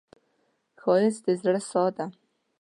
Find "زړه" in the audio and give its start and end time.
1.41-1.59